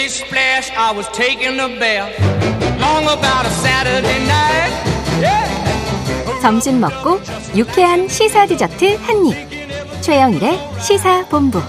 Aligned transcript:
Splish 0.00 0.24
splash, 0.24 0.72
I 0.72 0.96
was 0.96 1.06
taking 1.12 1.60
a 1.60 1.68
bath. 1.78 2.08
Long 2.80 3.04
about 3.04 3.44
a 3.44 3.50
Saturday 3.50 4.16
night. 4.24 4.72
Yeah. 5.20 6.40
점심 6.40 6.80
먹고 6.80 7.20
유쾌한 7.54 8.08
시사 8.08 8.46
디저트 8.46 8.96
한 8.96 9.26
입. 9.26 9.36
최영일의 10.00 10.58
시사 10.80 11.26
본부. 11.28 11.60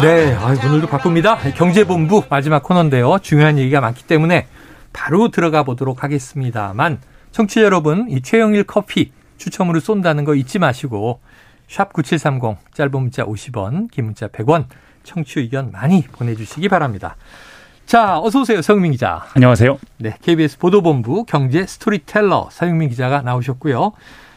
네, 0.00 0.34
아, 0.34 0.56
오늘도 0.66 0.88
바쁩니다. 0.88 1.36
경제본부 1.36 2.24
마지막 2.28 2.64
코너인데요. 2.64 3.20
중요한 3.22 3.58
얘기가 3.58 3.80
많기 3.80 4.02
때문에 4.02 4.48
바로 4.92 5.30
들어가 5.30 5.62
보도록 5.62 6.02
하겠습니다만 6.02 7.00
청취자 7.30 7.62
여러분, 7.62 8.08
이 8.10 8.20
최영일 8.20 8.64
커피 8.64 9.12
추첨으로 9.38 9.78
쏜다는 9.78 10.24
거 10.24 10.34
잊지 10.34 10.58
마시고 10.58 11.20
샵 11.68 11.92
9730 11.92 12.56
짧은 12.74 12.90
문자 12.92 13.24
50원, 13.24 13.90
긴 13.90 14.06
문자 14.06 14.28
100원 14.28 14.66
청취 15.04 15.40
의견 15.40 15.70
많이 15.70 16.02
보내주시기 16.02 16.68
바랍니다. 16.68 17.16
자, 17.86 18.18
어서 18.20 18.40
오세요, 18.40 18.62
서영민 18.62 18.92
기자. 18.92 19.26
안녕하세요. 19.34 19.78
네, 19.98 20.14
KBS 20.22 20.58
보도본부 20.58 21.24
경제 21.24 21.66
스토리텔러 21.66 22.48
서영민 22.50 22.88
기자가 22.88 23.22
나오셨고요. 23.22 23.92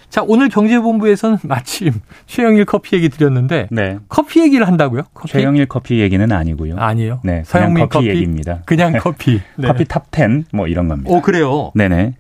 자, 0.09 0.23
오늘 0.25 0.49
경제본부에서는 0.49 1.39
마침 1.43 1.93
최영일 2.25 2.65
커피 2.65 2.95
얘기 2.95 3.09
드렸는데 3.09 3.67
네. 3.71 3.97
커피 4.07 4.41
얘기를 4.41 4.67
한다고요? 4.67 5.03
커피? 5.13 5.33
최영일 5.33 5.65
커피 5.67 5.99
얘기는 5.99 6.31
아니고요. 6.31 6.77
아니에요. 6.77 7.19
네, 7.23 7.31
그냥 7.31 7.43
서영민 7.43 7.89
커피, 7.89 8.07
얘기입니다. 8.07 8.61
그냥 8.65 8.93
커피. 8.99 9.41
네. 9.57 9.67
커피 9.67 9.83
top10 9.85 10.45
뭐 10.53 10.67
이런 10.67 10.87
겁니다. 10.87 11.11
오 11.11 11.21
그래요. 11.21 11.71
네네. 11.75 12.13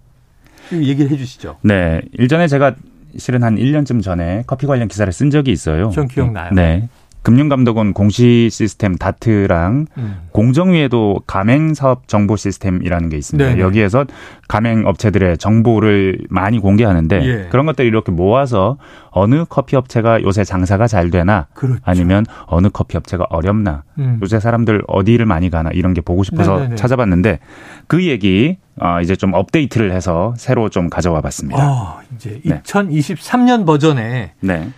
얘기를 0.73 1.11
해주시죠. 1.11 1.57
네. 1.61 2.01
일전에 2.13 2.47
제가 2.47 2.75
실은 3.17 3.43
한 3.43 3.55
1년쯤 3.55 4.01
전에 4.03 4.43
커피 4.47 4.67
관련 4.67 4.87
기사를 4.87 5.11
쓴 5.11 5.29
적이 5.29 5.51
있어요. 5.51 5.89
전 5.91 6.07
기억나요. 6.07 6.51
네. 6.53 6.89
금융감독원 7.25 7.93
공시 7.93 8.49
시스템 8.51 8.95
다트랑 8.95 9.87
음. 9.97 10.15
공정위에도 10.31 11.21
가맹 11.25 11.73
사업 11.73 12.07
정보 12.07 12.35
시스템이라는 12.35 13.09
게 13.09 13.17
있습니다. 13.17 13.49
네네. 13.49 13.61
여기에서 13.61 14.05
가맹 14.47 14.85
업체들의 14.85 15.39
정보를 15.39 16.19
많이 16.29 16.59
공개하는데 16.59 17.25
예. 17.25 17.47
그런 17.49 17.65
것들을 17.65 17.87
이렇게 17.87 18.11
모아서 18.11 18.77
어느 19.09 19.43
커피 19.49 19.75
업체가 19.75 20.21
요새 20.21 20.43
장사가 20.43 20.85
잘 20.85 21.09
되나 21.09 21.47
그렇죠. 21.55 21.79
아니면 21.83 22.25
어느 22.45 22.67
커피 22.71 22.95
업체가 22.95 23.25
어렵나 23.31 23.81
음. 23.97 24.19
요새 24.21 24.39
사람들 24.39 24.83
어디를 24.87 25.25
많이 25.25 25.49
가나 25.49 25.71
이런 25.71 25.95
게 25.95 26.01
보고 26.01 26.23
싶어서 26.23 26.57
네네네. 26.57 26.75
찾아봤는데 26.75 27.39
그 27.87 28.05
얘기 28.05 28.57
어, 28.81 28.99
이제 29.01 29.15
좀 29.15 29.33
업데이트를 29.33 29.91
해서 29.93 30.33
새로 30.37 30.69
좀 30.69 30.89
가져와 30.89 31.21
봤습니다. 31.21 31.65
어, 31.71 31.99
이제 32.15 32.41
네. 32.43 32.61
2023년 32.63 33.65
버전에 33.65 34.33
네. 34.39 34.69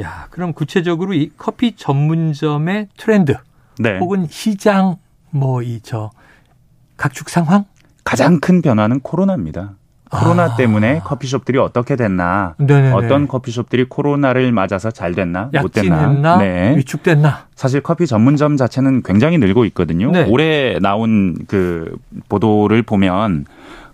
야 0.00 0.28
그럼 0.30 0.52
구체적으로 0.52 1.14
이 1.14 1.30
커피 1.36 1.74
전문점의 1.76 2.88
트렌드 2.96 3.36
네. 3.78 3.98
혹은 3.98 4.26
시장 4.30 4.96
뭐 5.30 5.62
이 5.62 5.80
저 5.82 6.10
각축 6.96 7.28
상황 7.30 7.64
가장 8.04 8.40
큰 8.40 8.62
변화는 8.62 9.00
코로나입니다. 9.00 9.74
코로나 10.10 10.44
아. 10.44 10.56
때문에 10.56 11.00
커피숍들이 11.04 11.58
어떻게 11.58 11.96
됐나, 11.96 12.54
네네네. 12.58 12.92
어떤 12.92 13.28
커피숍들이 13.28 13.84
코로나를 13.88 14.50
맞아서 14.52 14.90
잘 14.90 15.14
됐나, 15.14 15.50
못 15.62 15.72
됐나. 15.72 16.38
네. 16.38 16.76
위축됐나 16.76 17.46
사실 17.54 17.80
커피 17.80 18.06
전문점 18.06 18.56
자체는 18.56 19.02
굉장히 19.02 19.38
늘고 19.38 19.64
있거든요. 19.66 20.10
네. 20.10 20.26
올해 20.28 20.78
나온 20.80 21.36
그 21.46 21.96
보도를 22.28 22.82
보면 22.82 23.46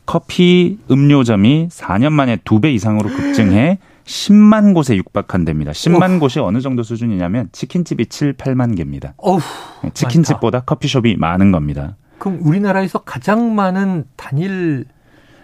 커피 0.06 0.78
음료점이 0.90 1.68
4년 1.70 2.12
만에 2.12 2.38
두배 2.44 2.72
이상으로 2.72 3.08
급증해 3.08 3.78
10만 4.04 4.72
곳에 4.72 4.96
육박한 4.96 5.44
데입니다. 5.44 5.72
10만 5.72 6.20
곳이 6.20 6.38
어느 6.38 6.60
정도 6.60 6.82
수준이냐면 6.82 7.48
치킨집이 7.52 8.06
7, 8.06 8.34
8만 8.34 8.76
개입니다. 8.76 9.14
어우 9.16 9.40
치킨집보다 9.92 10.60
커피숍이 10.60 11.16
많은 11.18 11.52
겁니다. 11.52 11.96
그럼 12.18 12.38
우리나라에서 12.40 13.00
가장 13.00 13.54
많은 13.54 14.04
단일 14.16 14.86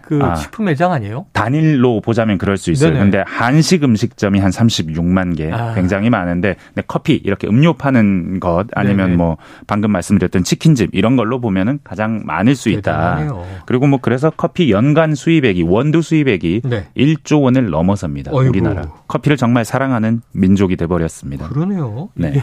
그 0.02 0.20
아. 0.22 0.34
식품 0.34 0.66
매장 0.66 0.92
아니에요? 0.92 1.26
단일로 1.32 2.00
보자면 2.00 2.38
그럴 2.38 2.56
수 2.56 2.70
있어요. 2.70 2.90
네네. 2.90 3.00
근데 3.02 3.24
한식 3.26 3.84
음식점이 3.84 4.38
한 4.38 4.50
36만 4.50 5.36
개 5.36 5.50
아. 5.50 5.74
굉장히 5.74 6.10
많은데 6.10 6.56
근데 6.68 6.82
커피 6.86 7.14
이렇게 7.14 7.46
음료 7.46 7.72
파는 7.72 8.40
것 8.40 8.66
아니면 8.74 9.06
네네. 9.06 9.16
뭐 9.16 9.36
방금 9.66 9.92
말씀드렸던 9.92 10.44
치킨집 10.44 10.90
이런 10.92 11.16
걸로 11.16 11.40
보면은 11.40 11.78
가장 11.84 12.22
많을 12.24 12.54
수 12.54 12.68
있다. 12.68 12.80
대단하네요. 13.16 13.46
그리고 13.66 13.86
뭐 13.86 13.98
그래서 14.02 14.30
커피 14.30 14.70
연간 14.70 15.14
수입액이 15.14 15.62
원두 15.62 16.02
수입액이 16.02 16.62
네. 16.64 16.86
1조 16.96 17.42
원을 17.42 17.70
넘어섭니다. 17.70 18.32
어이구. 18.32 18.48
우리나라. 18.50 18.82
커피를 19.08 19.36
정말 19.36 19.64
사랑하는 19.64 20.22
민족이 20.32 20.76
돼 20.76 20.86
버렸습니다. 20.86 21.48
그러네요. 21.48 22.08
네. 22.14 22.42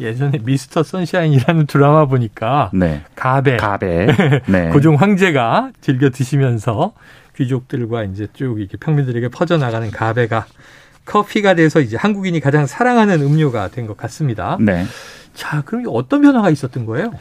예전에 0.00 0.38
미스터 0.44 0.82
선샤인이라는 0.82 1.66
드라마 1.66 2.06
보니까 2.06 2.70
네. 2.74 3.02
가베 3.14 3.56
가베. 3.56 4.06
네. 4.46 4.68
고종 4.70 4.96
황제가 4.96 5.70
즐겨 5.80 6.10
드시면서 6.10 6.92
귀족들과 7.36 8.04
이제 8.04 8.26
쭉 8.32 8.58
이렇게 8.60 8.76
평민들에게 8.76 9.28
퍼져나가는 9.28 9.90
가베가 9.90 10.46
커피가 11.04 11.54
돼서 11.54 11.80
이제 11.80 11.96
한국인이 11.96 12.40
가장 12.40 12.66
사랑하는 12.66 13.20
음료가 13.22 13.68
된 13.68 13.86
것 13.86 13.96
같습니다. 13.96 14.56
네. 14.60 14.84
자, 15.34 15.62
그럼 15.62 15.84
어떤 15.88 16.22
변화가 16.22 16.50
있었던 16.50 16.86
거예요? 16.86 17.12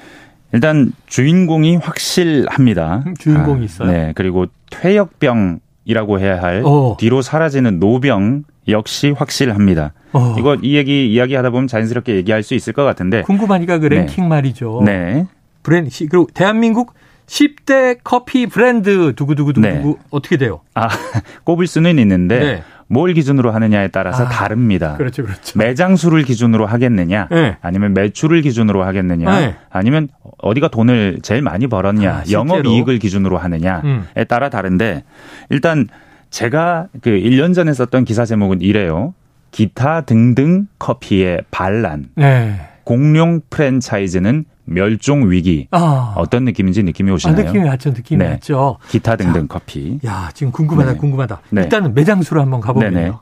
일단 0.53 0.94
주인공이 1.07 1.78
확실합니다. 1.78 3.03
음, 3.06 3.16
주인공이 3.16 3.66
있어요? 3.66 3.92
네. 3.92 4.13
그리고 4.16 4.46
퇴역병 4.72 5.59
이라고 5.85 6.19
해야 6.19 6.41
할 6.41 6.63
어. 6.66 6.97
뒤로 7.00 7.22
사라지는 7.22 7.79
노병 7.79 8.44
역시 8.68 9.12
확실합니다. 9.12 9.94
어, 10.12 10.35
이거 10.40 10.56
이 10.62 10.75
얘기 10.75 11.12
이야기하다 11.13 11.51
보면 11.51 11.68
자연스럽게 11.68 12.16
얘기할 12.16 12.41
수 12.44 12.56
있을 12.56 12.73
것 12.73 12.84
같은데. 12.84 13.22
궁금하니까 13.22 13.78
그 13.78 13.85
랭킹 13.85 14.28
말이죠. 14.28 14.81
네. 14.84 15.28
브랜드 15.62 15.90
시- 15.91 16.07
그리고 16.07 16.28
대한민국 16.34 16.94
10대 17.28 18.00
커피 18.03 18.45
브랜드 18.47 19.13
두구두구두구 19.16 19.68
네. 19.68 19.84
어떻게 20.12 20.38
돼요? 20.38 20.62
아, 20.74 20.88
꼽을 21.44 21.66
수는 21.68 21.97
있는데 22.00 22.40
네. 22.40 22.63
뭘 22.88 23.13
기준으로 23.13 23.51
하느냐에 23.51 23.88
따라서 23.88 24.25
아, 24.25 24.29
다릅니다. 24.29 24.96
그렇죠, 24.97 25.23
그렇죠. 25.23 25.57
매장 25.57 25.96
수를 25.96 26.23
기준으로 26.23 26.66
하겠느냐, 26.66 27.28
네. 27.31 27.57
아니면 27.62 27.94
매출을 27.94 28.41
기준으로 28.41 28.84
하겠느냐, 28.84 29.40
네. 29.40 29.56
아니면 29.69 30.09
어디가 30.38 30.68
돈을 30.68 31.19
제일 31.24 31.41
많이 31.41 31.68
벌었냐, 31.68 32.12
아? 32.12 32.24
영업 32.31 32.66
이익을 32.66 33.00
기준으로 33.00 33.38
하느냐에 33.38 33.81
음. 33.84 34.06
따라 34.28 34.50
다른데 34.50 35.03
일단 35.50 35.88
제가 36.29 36.88
그 37.01 37.09
1년 37.09 37.56
전에 37.56 37.74
썼던 37.74 38.06
기사 38.06 38.25
제목은 38.25 38.62
이래요. 38.62 39.13
기타 39.51 40.01
등등 40.01 40.68
커피의 40.79 41.44
반란. 41.50 42.09
네. 42.16 42.59
공룡 42.84 43.41
프랜차이즈는 43.50 44.45
멸종 44.65 45.29
위기. 45.31 45.67
아, 45.71 46.13
어떤 46.17 46.43
느낌인지 46.45 46.83
느낌이 46.83 47.11
아 47.11 47.13
오시나요? 47.13 47.43
느낌이 47.45 47.63
왔죠, 47.67 47.91
느낌이 47.91 48.23
네. 48.23 48.31
왔죠. 48.31 48.77
기타 48.89 49.15
등등 49.15 49.47
커피. 49.47 49.99
야, 50.05 50.29
지금 50.33 50.51
궁금하다, 50.51 50.93
네. 50.93 50.97
궁금하다. 50.97 51.41
네. 51.51 51.61
일단은 51.63 51.93
매장 51.93 52.21
수로 52.23 52.41
한번. 52.41 52.61
가보면요. 52.61 53.19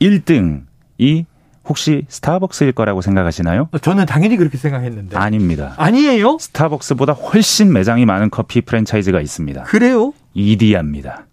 1등이 0.00 1.24
혹시 1.66 2.04
스타벅스일 2.08 2.72
거라고 2.72 3.00
생각하시나요? 3.00 3.68
저는 3.80 4.06
당연히 4.06 4.36
그렇게 4.36 4.58
생각했는데. 4.58 5.16
아닙니다. 5.16 5.74
아니에요? 5.78 6.36
스타벅스보다 6.38 7.12
훨씬 7.14 7.72
매장이 7.72 8.04
많은 8.04 8.30
커피 8.30 8.60
프랜차이즈가 8.60 9.20
있습니다. 9.20 9.62
그래요? 9.64 10.12
이디야입니다. 10.34 11.26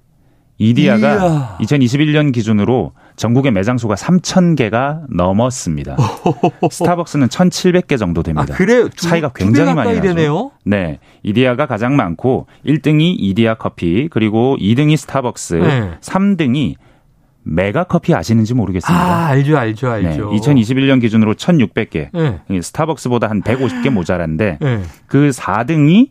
이디야가 0.62 1.16
이야. 1.16 1.58
2021년 1.62 2.32
기준으로 2.32 2.92
전국의 3.16 3.52
매장 3.52 3.78
수가 3.80 3.96
3,000개가 3.96 5.02
넘었습니다. 5.10 5.98
스타벅스는 6.70 7.28
1,700개 7.30 7.98
정도 7.98 8.22
아, 8.22 8.24
됩니다. 8.24 8.54
그래요? 8.54 8.88
두- 8.90 9.08
차이가 9.08 9.32
굉장히 9.34 9.74
많이 9.74 9.96
나죠. 9.96 10.02
되네요. 10.10 10.52
네. 10.66 11.00
이디야가 11.24 11.66
가장 11.66 11.96
많고 11.96 12.46
1등이 12.66 13.16
이디야 13.18 13.56
커피, 13.56 14.08
그리고 14.12 14.56
2등이 14.60 14.98
스타벅스, 14.98 15.56
네. 15.56 15.92
3등이 16.02 16.76
메가 17.44 17.84
커피 17.86 18.14
아시는지 18.14 18.54
모르겠습니다. 18.54 19.04
아, 19.04 19.26
알죠, 19.30 19.58
알죠, 19.58 19.98
네. 19.98 20.08
알죠. 20.10 20.30
2021년 20.30 21.02
기준으로 21.02 21.34
1,600개. 21.34 22.10
네. 22.14 22.62
스타벅스보다 22.62 23.28
한 23.30 23.42
150개 23.42 23.90
모자란데 23.90 24.60
네. 24.62 24.82
그 25.08 25.32
4등이 25.32 26.10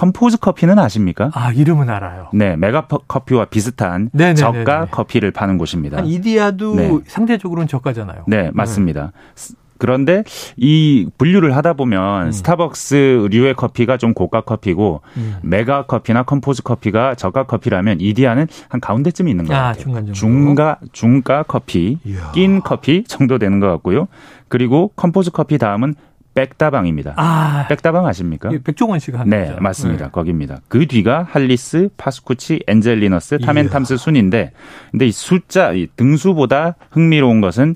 컴포즈 0.00 0.36
커피는 0.40 0.78
아십니까? 0.78 1.30
아, 1.32 1.52
이름은 1.52 1.88
알아요. 1.88 2.28
네, 2.34 2.54
메가 2.56 2.86
퍼- 2.86 2.98
커피와 3.08 3.46
비슷한 3.46 4.10
네네네네. 4.12 4.34
저가 4.64 4.86
커피를 4.90 5.30
파는 5.30 5.56
곳입니다. 5.56 5.96
한 5.96 6.06
이디야도 6.06 6.74
네. 6.74 6.98
상대적으로는 7.06 7.66
저가잖아요. 7.66 8.24
네, 8.26 8.50
맞습니다. 8.52 9.12
스- 9.34 9.54
그런데 9.78 10.22
이 10.58 11.08
분류를 11.16 11.56
하다 11.56 11.74
보면 11.74 12.26
음. 12.26 12.32
스타벅스류의 12.32 13.54
커피가 13.54 13.96
좀 13.96 14.12
고가 14.12 14.42
커피고 14.42 15.00
음. 15.16 15.36
메가 15.42 15.86
커피나 15.86 16.24
컴포즈 16.24 16.62
커피가 16.62 17.14
저가 17.14 17.44
커피라면 17.44 18.00
이디야는 18.00 18.48
한 18.68 18.80
가운데쯤 18.82 19.28
있는 19.28 19.46
것 19.46 19.54
아, 19.54 19.68
같아요. 19.68 19.82
중간 19.82 20.02
정도. 20.04 20.12
중가 20.12 20.78
중가 20.92 21.42
커피, 21.44 21.98
이야. 22.04 22.32
낀 22.32 22.60
커피 22.60 23.04
정도 23.04 23.38
되는 23.38 23.60
것 23.60 23.68
같고요. 23.68 24.08
그리고 24.48 24.92
컴포즈 24.96 25.30
커피 25.30 25.56
다음은 25.56 25.94
백다방입니다. 26.36 27.14
아, 27.16 27.66
백다방 27.68 28.06
아십니까? 28.06 28.50
이게 28.50 28.62
백종원 28.62 29.00
씨가 29.00 29.20
한 29.20 29.30
네, 29.30 29.46
거죠. 29.46 29.60
맞습니다. 29.60 30.04
네. 30.04 30.10
거기입니다. 30.12 30.60
그 30.68 30.86
뒤가 30.86 31.26
할리스, 31.28 31.88
파스쿠치, 31.96 32.60
엔젤리너스, 32.68 33.38
탐앤탐스 33.38 33.96
순인데, 33.96 34.52
근데 34.90 35.06
이 35.06 35.12
숫자, 35.12 35.72
이 35.72 35.88
등수보다 35.96 36.76
흥미로운 36.90 37.40
것은 37.40 37.74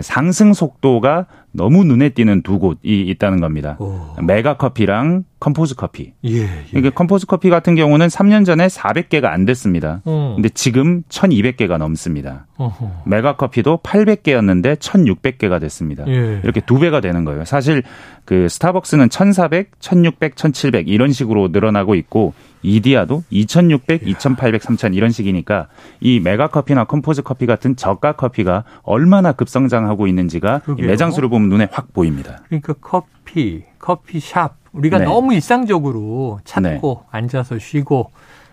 상승 0.00 0.54
속도가 0.54 1.26
너무 1.52 1.84
눈에 1.84 2.10
띄는 2.10 2.42
두 2.42 2.58
곳이 2.58 2.78
있다는 2.82 3.40
겁니다. 3.40 3.76
오. 3.80 4.16
메가 4.22 4.56
커피랑 4.56 5.24
컴포즈 5.40 5.74
커피. 5.74 6.12
예. 6.24 6.42
예. 6.42 6.48
이게 6.76 6.90
컴포즈 6.90 7.26
커피 7.26 7.48
같은 7.48 7.74
경우는 7.74 8.08
3년 8.08 8.44
전에 8.44 8.66
400개가 8.66 9.24
안 9.24 9.46
됐습니다. 9.46 10.02
어. 10.04 10.34
근데 10.36 10.50
지금 10.50 11.02
1200개가 11.08 11.78
넘습니다. 11.78 12.46
어허. 12.58 13.04
메가 13.06 13.36
커피도 13.36 13.80
800개였는데 13.82 14.76
1600개가 14.76 15.58
됐습니다. 15.60 16.04
예. 16.08 16.40
이렇게 16.44 16.60
두 16.60 16.78
배가 16.78 17.00
되는 17.00 17.24
거예요. 17.24 17.44
사실 17.46 17.82
그 18.26 18.48
스타벅스는 18.48 19.08
1400, 19.08 19.80
1600, 19.80 20.36
1700 20.36 20.88
이런 20.88 21.10
식으로 21.10 21.48
늘어나고 21.48 21.94
있고 21.96 22.34
이디야도 22.62 23.24
2600, 23.30 24.06
2800, 24.06 24.62
3000 24.62 24.92
이런 24.92 25.10
식이니까 25.10 25.68
이 26.00 26.20
메가 26.20 26.48
커피나 26.48 26.84
컴포즈 26.84 27.22
커피 27.22 27.46
같은 27.46 27.76
저가 27.76 28.12
커피가 28.12 28.64
얼마나 28.82 29.32
급성장하고 29.32 30.06
있는지가. 30.06 30.60
매장 30.78 31.10
수를 31.10 31.30
보면 31.30 31.39
눈에 31.48 31.68
확 31.70 31.92
보입니다. 31.92 32.42
그러니까 32.46 32.74
커피, 32.80 33.64
커피샵 33.78 34.56
우리가 34.72 34.98
네. 34.98 35.04
너무 35.04 35.34
일상적으로 35.34 36.40
찾고 36.44 37.04
앉아서 37.10 37.58
쉬고 37.58 38.10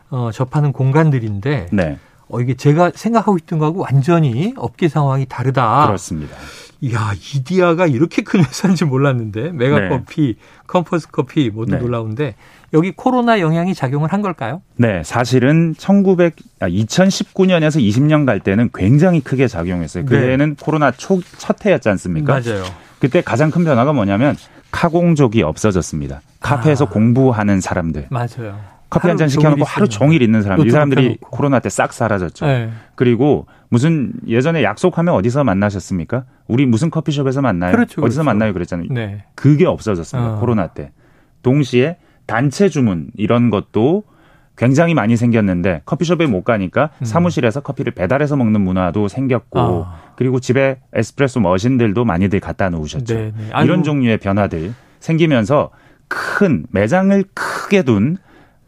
어, 0.10 0.32
접하는 0.32 0.72
공간들인데 0.72 1.68
네, 1.72 1.98
어, 2.30 2.42
이게 2.42 2.56
제가 2.56 2.92
생각하고 2.96 3.38
있던 3.38 3.60
거하고 3.60 3.82
완전히 3.82 4.54
업계 4.58 4.88
상황이 4.88 5.26
다르다. 5.26 5.86
그렇습니다. 5.88 6.36
이야, 6.82 7.12
이디야가 7.16 7.88
이렇게 7.88 8.22
큰 8.22 8.42
회사인지 8.42 8.86
몰랐는데 8.86 9.52
메가 9.52 9.80
네. 9.80 9.90
커피, 9.90 10.38
컴포즈 10.68 11.10
커피 11.12 11.50
모두 11.50 11.74
네. 11.74 11.80
놀라운데 11.80 12.36
여기 12.74 12.92
코로나 12.92 13.40
영향이 13.40 13.74
작용을 13.74 14.14
한 14.14 14.22
걸까요? 14.22 14.62
네, 14.76 15.02
사실은 15.04 15.74
1900, 15.78 16.36
아, 16.60 16.68
2019년에서 16.70 17.80
20년 17.82 18.26
갈 18.26 18.40
때는 18.40 18.70
굉장히 18.74 19.22
크게 19.22 19.48
작용했어요. 19.48 20.06
네. 20.06 20.10
그때는 20.10 20.56
코로나 20.56 20.92
초, 20.92 21.20
첫 21.38 21.66
해였지 21.66 21.90
않습니까? 21.90 22.34
맞아요. 22.40 22.64
그때 23.00 23.22
가장 23.22 23.50
큰 23.52 23.64
변화가 23.64 23.94
뭐냐면 23.94 24.36
카공족이 24.72 25.42
없어졌습니다. 25.44 26.22
카페에서 26.42 26.86
아. 26.86 26.90
공부하는 26.90 27.62
사람들. 27.62 28.08
맞아요. 28.10 28.60
커피 28.90 29.08
한 29.10 29.18
잔 29.18 29.28
시켜놓고 29.28 29.66
하루. 29.66 29.88
종일 29.90 30.22
있는 30.22 30.42
사람. 30.44 30.66
이 30.66 30.70
사람들이 30.70 31.02
펴놓고. 31.04 31.30
코로나 31.30 31.60
때 31.60 31.70
싹 31.70 31.92
사라졌죠. 31.92 32.46
네. 32.46 32.70
그리고 32.96 33.46
무슨 33.70 34.14
예전에 34.28 34.64
약속하면 34.64 35.14
어디서 35.14 35.44
만나셨습니까? 35.44 36.24
우리 36.48 36.66
무슨 36.66 36.90
커피숍에서 36.90 37.42
만나요? 37.42 37.72
그렇죠, 37.72 38.02
어디서 38.02 38.22
그렇죠. 38.22 38.24
만나요? 38.24 38.54
그랬잖아요. 38.54 38.88
네. 38.92 39.24
그게 39.36 39.66
없어졌습니다. 39.66 40.36
어. 40.36 40.40
코로나 40.40 40.68
때. 40.68 40.92
동시에 41.44 41.98
단체 42.26 42.70
주문 42.70 43.10
이런 43.16 43.50
것도 43.50 44.04
굉장히 44.58 44.94
많이 44.96 45.16
생겼는데 45.16 45.84
커피숍에 45.86 46.26
못 46.26 46.44
가니까 46.44 46.90
음. 47.00 47.06
사무실에서 47.06 47.62
커피를 47.62 47.94
배달해서 47.94 48.36
먹는 48.36 48.62
문화도 48.62 49.08
생겼고 49.08 49.60
아. 49.60 50.00
그리고 50.16 50.40
집에 50.40 50.80
에스프레소 50.94 51.40
머신들도 51.42 52.04
많이들 52.04 52.40
갖다 52.40 52.70
놓으셨죠. 52.70 53.14
네, 53.14 53.34
네. 53.38 53.64
이런 53.64 53.84
종류의 53.84 54.18
변화들 54.18 54.74
생기면서 55.00 55.70
큰 56.08 56.66
매장을 56.72 57.24
크게 57.34 57.84
둔 57.84 58.18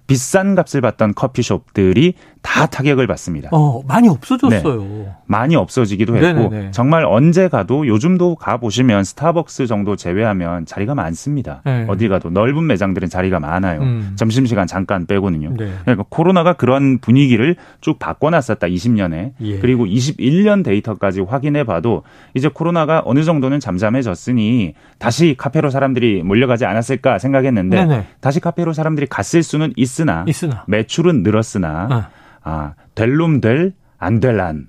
비싼 0.10 0.56
값을 0.56 0.82
받던 0.82 1.14
커피숍들이 1.14 2.16
다 2.42 2.66
타격을 2.66 3.06
받습니다. 3.06 3.50
어, 3.52 3.84
많이 3.88 4.08
없어졌어요. 4.08 5.14
많이 5.28 5.56
없어지기도 5.56 6.16
했고 6.16 6.50
네네네. 6.50 6.72
정말 6.72 7.06
언제 7.06 7.48
가도 7.48 7.86
요즘도 7.86 8.36
가 8.36 8.58
보시면 8.58 9.04
스타벅스 9.04 9.68
정도 9.68 9.96
제외하면 9.96 10.66
자리가 10.66 10.96
많습니다. 10.96 11.62
네. 11.64 11.86
어디 11.88 12.08
가도 12.08 12.32
넓은 12.32 12.66
매장들은 12.66 13.10
자리가 13.10 13.40
많아요. 13.40 13.82
음. 13.82 14.14
점심시간 14.16 14.66
잠깐 14.66 15.06
빼고는요. 15.06 15.58
네. 15.58 15.72
그러니까 15.84 16.06
코로나가 16.10 16.54
그런 16.54 16.98
분위기를 16.98 17.56
쭉 17.82 18.00
바꿔놨었다 18.00 18.66
20년에 18.66 19.34
예. 19.42 19.60
그리고 19.60 19.86
21년 19.86 20.64
데이터까지 20.64 21.22
확인해 21.22 21.66
봐도 21.66 22.02
이제 22.34 22.48
코로나가 22.48 23.04
어느 23.06 23.24
정도는 23.24 23.60
잠잠해졌으니 23.60 24.74
다시 24.98 25.36
카페로 25.38 25.70
사람들이 25.70 26.24
몰려가지 26.24 26.66
않았을까 26.66 27.20
생각했는데 27.20 27.86
네네. 27.86 28.06
다시 28.22 28.40
카페로 28.40 28.74
사람들이 28.74 29.06
갔을 29.08 29.44
수는 29.44 29.74
있 29.76 29.99
으나 30.00 30.26
있으나. 30.28 30.64
매출은 30.68 31.24
늘었으나 31.24 31.88
어. 31.92 32.20
아, 32.44 32.74
될 32.96 33.18
놈 33.18 33.42
될, 33.42 33.74
안될 33.98 34.40
안. 34.40 34.68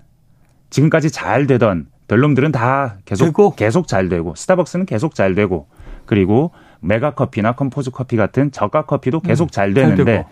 지금까지 0.71 1.11
잘 1.11 1.47
되던 1.47 1.87
될 2.09 2.19
놈들은 2.21 2.53
다 2.53 2.97
계속 3.05 3.25
되고. 3.27 3.55
계속 3.55 3.87
잘 3.89 4.09
되고 4.09 4.35
스타벅스는 4.35 4.87
계속 4.87 5.15
잘 5.15 5.35
되고 5.35 5.69
그리고 6.07 6.51
메가 6.81 7.13
커피나 7.15 7.53
컴포즈 7.53 7.91
커피 7.93 8.17
같은 8.17 8.51
저가 8.51 8.87
커피도 8.87 9.21
계속 9.21 9.45
음, 9.45 9.49
잘잘 9.51 9.75
되는데 9.75 10.05
되고. 10.05 10.29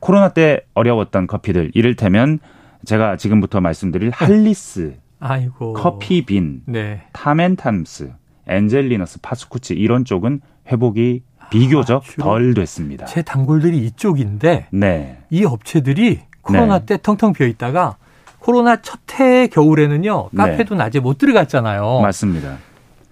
코로나 0.00 0.28
때 0.30 0.60
어려웠던 0.74 1.26
커피들 1.26 1.70
이를테면 1.74 2.38
제가 2.84 3.16
지금부터 3.16 3.60
말씀드릴 3.60 4.10
할리스, 4.10 4.94
아이고. 5.20 5.72
커피빈, 5.74 6.62
네. 6.66 7.02
탐앤탐스, 7.12 8.12
엔젤리너스, 8.46 9.20
파스쿠치 9.22 9.74
이런 9.74 10.04
쪽은 10.04 10.40
회복이 10.70 11.22
비교적 11.50 12.02
아, 12.20 12.22
덜 12.22 12.54
됐습니다. 12.54 13.06
제 13.06 13.22
단골들이 13.22 13.78
이쪽인데 13.86 14.66
네. 14.70 15.18
이 15.30 15.44
업체들이 15.44 16.20
코로나 16.42 16.78
네. 16.80 16.86
때 16.86 16.98
텅텅 17.02 17.32
비어 17.32 17.46
있다가 17.46 17.96
코로나 18.38 18.76
첫 18.80 19.00
해 19.18 19.46
겨울에는요 19.46 20.30
네. 20.32 20.36
카페도 20.36 20.74
낮에 20.74 20.98
못 21.00 21.18
들어갔잖아요. 21.18 22.00
맞습니다. 22.00 22.56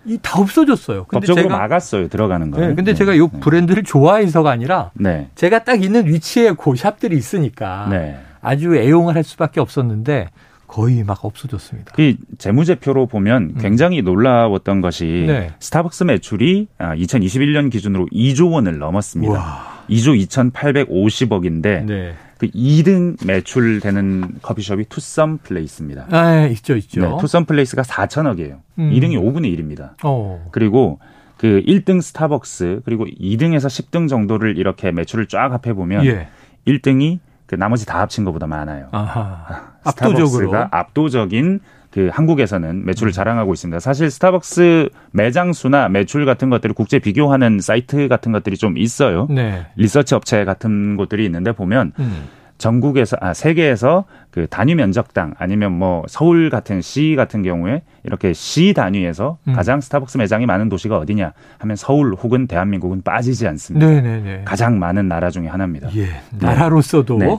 이 0.04 0.18
다 0.20 0.40
없어졌어요. 0.40 1.04
근데 1.04 1.20
법적으로 1.20 1.44
제가 1.44 1.56
막았어요 1.58 2.08
들어가는 2.08 2.50
거. 2.50 2.60
네, 2.60 2.74
근데 2.74 2.92
제가 2.92 3.14
이 3.14 3.20
브랜드를 3.40 3.84
좋아해서가 3.84 4.50
아니라 4.50 4.90
네. 4.94 5.28
제가 5.36 5.62
딱 5.62 5.80
있는 5.80 6.06
위치에 6.06 6.54
그 6.58 6.74
샵들이 6.74 7.16
있으니까 7.16 7.86
네. 7.88 8.18
아주 8.40 8.74
애용을 8.74 9.14
할 9.14 9.22
수밖에 9.22 9.60
없었는데 9.60 10.28
거의 10.72 11.04
막 11.04 11.22
없어졌습니다. 11.22 11.92
그 11.94 12.16
재무제표로 12.38 13.04
보면 13.04 13.56
굉장히 13.60 14.00
놀라웠던 14.00 14.80
것이 14.80 15.04
음. 15.04 15.26
네. 15.26 15.50
스타벅스 15.60 16.04
매출이 16.04 16.68
2021년 16.78 17.70
기준으로 17.70 18.06
2조 18.06 18.52
원을 18.52 18.78
넘었습니다. 18.78 19.34
와. 19.34 19.84
2조 19.90 20.18
2,850억인데 20.26 21.84
네. 21.84 22.14
그 22.38 22.46
2등 22.46 23.22
매출 23.26 23.80
되는 23.80 24.38
커피숍이 24.40 24.86
투썸 24.88 25.40
플레이스입니다. 25.42 26.06
아, 26.10 26.46
있죠, 26.46 26.74
있죠. 26.76 27.02
네, 27.02 27.16
투썸 27.20 27.44
플레이스가 27.44 27.82
4천억이에요. 27.82 28.60
음. 28.78 28.90
2등이 28.92 29.20
5분의 29.20 29.54
1입니다. 29.54 29.90
어. 30.02 30.48
그리고 30.52 31.00
그 31.36 31.62
1등 31.66 32.00
스타벅스 32.00 32.80
그리고 32.86 33.04
2등에서 33.04 33.66
10등 33.66 34.08
정도를 34.08 34.56
이렇게 34.56 34.90
매출을 34.90 35.26
쫙 35.26 35.52
합해 35.52 35.74
보면 35.74 36.06
예. 36.06 36.28
1등이 36.66 37.18
그 37.44 37.56
나머지 37.56 37.84
다 37.84 38.00
합친 38.00 38.24
것보다 38.24 38.46
많아요. 38.46 38.88
아하. 38.92 39.71
압도적으로. 39.84 40.26
스타벅스가 40.26 40.68
압도적인 40.70 41.60
그 41.90 42.08
한국에서는 42.10 42.86
매출을 42.86 43.12
자랑하고 43.12 43.52
있습니다. 43.52 43.78
사실 43.78 44.10
스타벅스 44.10 44.88
매장 45.10 45.52
수나 45.52 45.88
매출 45.88 46.24
같은 46.24 46.48
것들을 46.48 46.74
국제 46.74 46.98
비교하는 46.98 47.60
사이트 47.60 48.08
같은 48.08 48.32
것들이 48.32 48.56
좀 48.56 48.78
있어요. 48.78 49.26
네. 49.30 49.66
리서치 49.76 50.14
업체 50.14 50.44
같은 50.44 50.96
곳들이 50.96 51.24
있는데 51.26 51.52
보면 51.52 51.92
음. 51.98 52.28
전국에서 52.56 53.16
아 53.20 53.34
세계에서 53.34 54.04
그 54.30 54.46
단위 54.48 54.74
면적당 54.74 55.34
아니면 55.38 55.72
뭐 55.72 56.04
서울 56.08 56.48
같은 56.48 56.80
시 56.80 57.14
같은 57.16 57.42
경우에 57.42 57.82
이렇게 58.04 58.32
시 58.32 58.72
단위에서 58.74 59.38
음. 59.48 59.52
가장 59.52 59.80
스타벅스 59.80 60.18
매장이 60.18 60.46
많은 60.46 60.68
도시가 60.68 60.98
어디냐 60.98 61.32
하면 61.58 61.76
서울 61.76 62.14
혹은 62.14 62.46
대한민국은 62.46 63.02
빠지지 63.02 63.46
않습니다. 63.48 63.86
네네네. 63.86 64.42
가장 64.44 64.78
많은 64.78 65.08
나라 65.08 65.30
중에 65.30 65.46
하나입니다. 65.46 65.88
예. 65.96 66.08
나라로서도 66.38 67.18
네. 67.18 67.38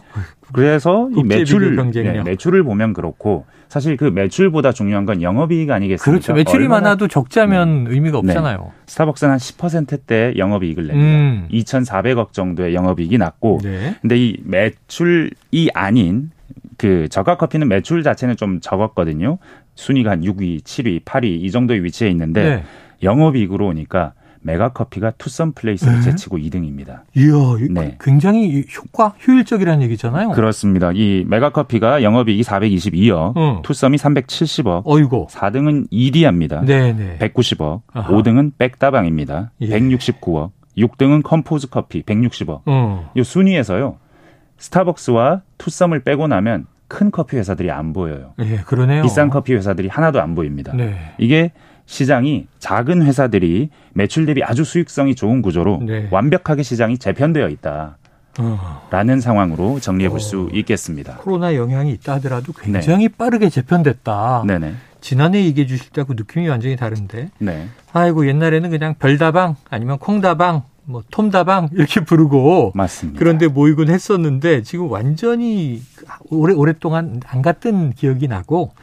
그래서 0.54 1.10
이 1.16 1.24
매출. 1.24 1.76
네, 1.76 2.22
매출을 2.24 2.64
보면 2.64 2.94
그렇고 2.94 3.46
사실 3.68 3.98
그 3.98 4.06
매출보다 4.06 4.72
중요한 4.72 5.06
건 5.06 5.22
영업이익 5.22 5.72
아니겠습니까? 5.72 6.04
그렇죠. 6.04 6.34
매출이 6.34 6.68
많아도 6.68 7.08
적자면 7.08 7.88
의미가 7.90 8.22
네. 8.24 8.30
없잖아요. 8.30 8.72
스타벅스는 8.86 9.32
한 9.32 9.40
10%대 9.40 10.34
영업이익을 10.38 10.88
냅니다. 10.88 11.10
음. 11.10 11.48
2,400억 11.52 12.34
정도의 12.34 12.76
영업이익이 12.76 13.18
났고 13.18 13.60
네. 13.64 13.96
근데 14.02 14.18
이 14.18 14.38
매출이 14.46 15.72
아닌 15.74 16.30
그 16.78 17.08
저가 17.10 17.38
커피는 17.38 17.68
매출 17.68 18.04
자체는 18.04 18.36
좀 18.36 18.60
적었거든요. 18.62 19.38
순위가 19.76 20.12
한 20.12 20.22
6위, 20.22 20.62
7위, 20.64 21.04
8위 21.04 21.26
이 21.44 21.52
정도의 21.52 21.84
위치에 21.84 22.10
있는데 22.10 22.44
네. 22.44 22.64
영업이익으로 23.02 23.68
오니까 23.68 24.14
메가 24.46 24.74
커피가 24.74 25.12
투썸 25.18 25.54
플레이스를 25.54 25.96
네. 25.96 26.02
제치고 26.02 26.38
2등입니다. 26.38 27.02
이야, 27.16 27.34
이- 27.62 27.70
네. 27.72 27.98
굉장히 28.02 28.66
효과, 28.78 29.16
효율적이라는 29.26 29.82
얘기잖아요. 29.84 30.32
그렇습니다. 30.32 30.92
이 30.94 31.24
메가 31.26 31.52
커피가 31.52 32.04
영업이익이 32.04 32.44
422억, 32.44 33.38
어. 33.38 33.62
투썸이 33.64 33.96
370억, 33.98 34.82
어이고. 34.86 35.28
4등은 35.32 35.88
이디야입니다. 35.92 36.62
네네. 36.66 37.20
190억, 37.20 37.82
아하. 37.94 38.12
5등은 38.12 38.52
백다방입니다. 38.58 39.52
예. 39.62 39.68
169억, 39.70 40.52
6등은 40.78 41.24
컴포즈 41.24 41.70
커피 41.70 42.02
160억. 42.04 42.64
어. 42.66 43.12
이 43.16 43.24
순위에서요. 43.24 43.98
스타벅스와 44.58 45.42
투썸을 45.58 46.04
빼고 46.04 46.28
나면 46.28 46.66
큰 46.88 47.12
커피 47.12 47.38
회사들이 47.38 47.72
안 47.72 47.94
보여요. 47.94 48.34
예, 48.40 48.58
그러네요. 48.58 49.04
비싼 49.04 49.30
커피 49.30 49.54
회사들이 49.54 49.88
하나도 49.88 50.22
안 50.22 50.36
보입니다. 50.36 50.74
네. 50.76 50.96
이게 51.18 51.52
시장이 51.86 52.48
작은 52.60 53.04
회사들이 53.04 53.70
매출 53.94 54.26
대비 54.26 54.44
아주 54.44 54.64
수익성이 54.64 55.16
좋은 55.16 55.42
구조로 55.42 55.82
네. 55.86 56.08
완벽하게 56.12 56.64
시장이 56.64 56.98
재편되어 56.98 57.50
있다 57.50 57.98
라는 58.90 59.18
어. 59.18 59.20
상황으로 59.20 59.80
정리해 59.80 60.10
볼수 60.10 60.50
있겠습니다. 60.54 61.18
코로나 61.18 61.56
영향이 61.56 61.92
있다 61.92 62.14
하더라도 62.14 62.54
굉장히 62.54 63.10
빠르게 63.10 63.50
재편됐다. 63.50 64.44
네네. 64.48 64.74
지난해 65.02 65.44
얘기해 65.44 65.68
주실 65.68 65.92
때하고 65.92 66.14
느낌이 66.14 66.48
완전히 66.48 66.76
다른데. 66.76 67.30
네. 67.40 67.68
아이고 67.92 68.28
옛날에는 68.28 68.70
그냥 68.70 68.96
별다방 68.98 69.56
아니면 69.70 70.00
콩다방 70.00 70.64
뭐 70.86 71.04
톰다방 71.12 71.70
이렇게 71.74 72.02
부르고 72.02 72.74
맞습니다. 72.76 73.20
그런데 73.20 73.48
모이곤 73.48 73.90
했었는데 73.90 74.64
지금 74.64 74.90
완전히 74.92 75.82
오래 76.30 76.54
오랫동안 76.54 77.22
안 77.26 77.42
갔던 77.42 77.92
기억이 77.94 78.28
나고 78.28 78.74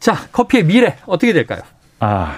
자 0.00 0.14
커피의 0.32 0.64
미래 0.64 0.96
어떻게 1.06 1.32
될까요? 1.32 1.60
아 2.00 2.34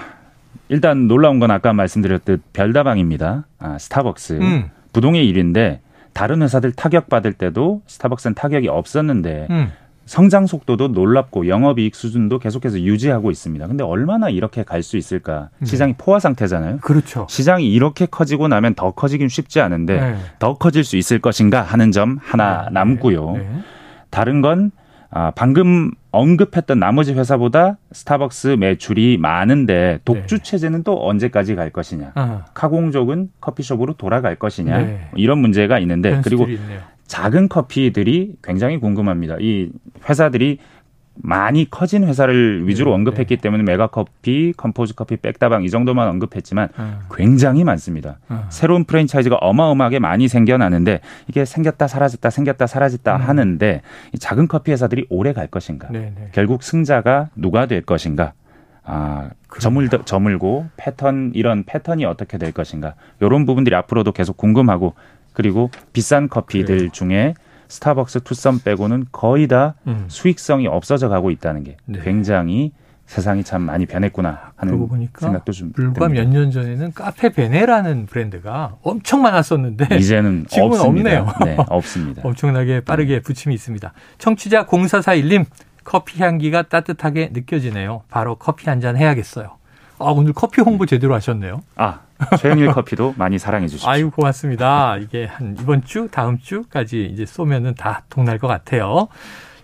일단 0.67 1.07
놀라운 1.07 1.39
건 1.39 1.51
아까 1.51 1.73
말씀드렸듯 1.73 2.53
별다방입니다. 2.53 3.45
아 3.59 3.77
스타벅스 3.77 4.33
음. 4.33 4.69
부동의 4.93 5.31
1위인데 5.31 5.79
다른 6.13 6.41
회사들 6.41 6.71
타격 6.73 7.09
받을 7.09 7.33
때도 7.33 7.81
스타벅스는 7.87 8.35
타격이 8.35 8.67
없었는데 8.67 9.47
음. 9.49 9.71
성장 10.09 10.47
속도도 10.47 10.87
놀랍고 10.87 11.47
영업이익 11.47 11.93
수준도 11.93 12.39
계속해서 12.39 12.79
유지하고 12.79 13.29
있습니다. 13.29 13.67
근데 13.67 13.83
얼마나 13.83 14.29
이렇게 14.29 14.63
갈 14.63 14.81
수 14.81 14.97
있을까? 14.97 15.49
네. 15.59 15.67
시장이 15.67 15.93
포화 15.99 16.19
상태잖아요. 16.19 16.77
그렇죠. 16.77 17.27
시장이 17.29 17.69
이렇게 17.71 18.07
커지고 18.07 18.47
나면 18.47 18.73
더 18.73 18.89
커지긴 18.91 19.27
쉽지 19.27 19.59
않은데 19.61 19.99
네. 19.99 20.15
더 20.39 20.57
커질 20.57 20.83
수 20.83 20.97
있을 20.97 21.19
것인가 21.19 21.61
하는 21.61 21.91
점 21.91 22.17
하나 22.23 22.63
네. 22.65 22.71
남고요. 22.71 23.33
네. 23.33 23.49
다른 24.09 24.41
건 24.41 24.71
아, 25.11 25.31
방금 25.35 25.91
언급했던 26.11 26.79
나머지 26.79 27.13
회사보다 27.13 27.77
스타벅스 27.91 28.55
매출이 28.59 29.17
많은데 29.19 29.99
독주 30.05 30.37
네. 30.37 30.43
체제는 30.43 30.83
또 30.83 31.07
언제까지 31.07 31.53
갈 31.53 31.69
것이냐? 31.69 32.13
아, 32.15 32.45
카공족은 32.55 33.29
커피숍으로 33.41 33.93
돌아갈 33.93 34.37
것이냐? 34.37 34.77
네. 34.79 35.07
이런 35.15 35.37
문제가 35.37 35.77
있는데 35.77 36.21
그리고 36.23 36.45
있네요. 36.45 36.79
작은 37.09 37.49
커피들이 37.49 38.35
굉장히 38.43 38.77
궁금합니다. 38.79 39.37
이 39.41 39.71
회사들이 40.07 40.59
많이 41.21 41.69
커진 41.69 42.05
회사를 42.05 42.65
위주로 42.67 42.91
네, 42.91 42.95
언급했기 42.95 43.37
때문에 43.37 43.63
메가커피, 43.63 44.53
컴포즈 44.55 44.93
커피, 44.93 45.17
백다방 45.17 45.63
이 45.63 45.69
정도만 45.69 46.07
언급했지만 46.07 46.69
아, 46.77 46.99
굉장히 47.13 47.63
많습니다. 47.65 48.19
아. 48.29 48.45
새로운 48.49 48.85
프랜차이즈가 48.85 49.35
어마어마하게 49.37 49.99
많이 49.99 50.27
생겨나는데 50.27 51.01
이게 51.27 51.43
생겼다 51.43 51.87
사라졌다 51.87 52.29
생겼다 52.29 52.67
사라졌다 52.67 53.15
음. 53.15 53.21
하는데 53.21 53.81
이 54.13 54.19
작은 54.19 54.47
커피 54.47 54.71
회사들이 54.71 55.07
오래 55.09 55.33
갈 55.33 55.47
것인가? 55.47 55.89
네, 55.91 56.13
네. 56.15 56.29
결국 56.31 56.63
승자가 56.63 57.31
누가 57.35 57.65
될 57.65 57.81
것인가? 57.81 58.33
아, 58.83 59.29
저물, 59.59 59.89
저물고 59.89 60.67
패턴, 60.77 61.31
이런 61.35 61.63
패턴이 61.63 62.05
어떻게 62.05 62.37
될 62.37 62.51
것인가. 62.51 62.95
이런 63.19 63.45
부분들이 63.45 63.75
앞으로도 63.75 64.13
계속 64.13 64.37
궁금하고 64.37 64.93
그리고 65.33 65.69
비싼 65.93 66.27
커피들 66.29 66.75
그래요. 66.77 66.89
중에 66.91 67.33
스타벅스 67.67 68.21
투썸 68.23 68.59
빼고는 68.63 69.05
거의 69.11 69.47
다 69.47 69.75
음. 69.87 70.05
수익성이 70.07 70.67
없어져 70.67 71.07
가고 71.09 71.29
있다는 71.31 71.63
게 71.63 71.77
네. 71.85 71.99
굉장히 72.03 72.71
세상이 73.05 73.43
참 73.43 73.63
많이 73.63 73.87
변했구나 73.87 74.51
하는 74.55 74.87
보니까 74.87 75.19
생각도 75.21 75.51
좀 75.51 75.71
불과. 75.71 76.07
몇 76.09 76.25
년 76.27 76.51
전에는 76.51 76.93
카페 76.93 77.29
베네라는 77.29 78.05
브랜드가 78.05 78.75
엄청 78.83 79.21
많았었는데 79.23 79.97
이제는 79.97 80.45
지금은 80.49 80.73
없습니다. 80.79 81.21
없네요. 81.21 81.33
네, 81.45 81.57
없습니다. 81.69 82.21
엄청나게 82.27 82.81
빠르게 82.81 83.21
부침이 83.21 83.55
있습니다. 83.55 83.93
청취자 84.19 84.65
0441님 84.67 85.45
커피 85.83 86.21
향기가 86.21 86.61
따뜻하게 86.63 87.29
느껴지네요. 87.33 88.03
바로 88.09 88.35
커피 88.35 88.69
한 88.69 88.79
잔 88.79 88.95
해야겠어요. 88.95 89.57
아, 89.97 90.05
오늘 90.05 90.33
커피 90.33 90.61
홍보 90.61 90.85
제대로 90.85 91.15
하셨네요. 91.15 91.61
아, 91.77 92.01
최영일 92.39 92.71
커피도 92.71 93.15
많이 93.17 93.39
사랑해 93.39 93.67
주십시오. 93.67 93.89
아유, 93.89 94.11
고맙습니다. 94.11 94.97
이게 94.97 95.25
한 95.25 95.55
이번 95.59 95.83
주, 95.83 96.07
다음 96.11 96.37
주까지 96.37 97.09
이제 97.13 97.25
쏘면은 97.25 97.75
다 97.75 98.03
통날 98.09 98.37
것 98.37 98.47
같아요. 98.47 99.07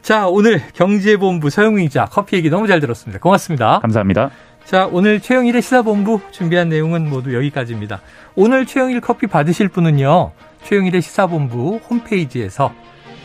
자, 0.02 0.28
오늘 0.28 0.62
경제본부 0.74 1.50
서영민 1.50 1.88
기자 1.88 2.06
커피 2.06 2.36
얘기 2.36 2.50
너무 2.50 2.68
잘 2.68 2.80
들었습니다. 2.80 3.20
고맙습니다. 3.20 3.80
감사합니다. 3.80 4.30
자, 4.64 4.88
오늘 4.92 5.20
최영일의 5.20 5.62
시사본부 5.62 6.22
준비한 6.32 6.70
내용은 6.70 7.10
모두 7.10 7.34
여기까지입니다. 7.36 8.02
오늘 8.36 8.66
최영일 8.66 9.02
커피 9.02 9.28
받으실 9.28 9.68
분은요, 9.68 10.32
최영일의 10.64 11.02
시사본부 11.02 11.82
홈페이지에서 11.90 12.74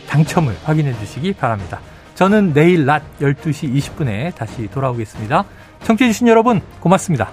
당첨을 0.09 0.55
확인해 0.63 0.93
주시기 0.99 1.33
바랍니다. 1.33 1.79
저는 2.15 2.53
내일 2.53 2.85
낮 2.85 3.03
12시 3.19 3.73
20분에 3.75 4.35
다시 4.35 4.67
돌아오겠습니다. 4.67 5.45
청취해주신 5.83 6.27
여러분, 6.27 6.61
고맙습니다. 6.79 7.31